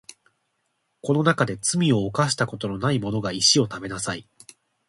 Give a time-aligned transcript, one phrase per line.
[1.03, 4.27] この中で罪を犯したことのないものが石を食べなさい